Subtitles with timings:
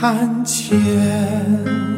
[0.00, 1.89] 看见。